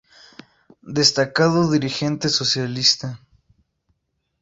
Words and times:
Destacado 0.97 1.69
dirigente 1.69 2.27
socialista. 2.29 3.19